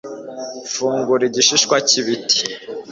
fungura 0.71 1.23
igishishwa 1.29 1.75
cy'ibiti 1.87 2.39